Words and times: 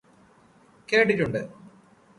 കേട്ടിട്ടുണ്ട് 0.89 1.41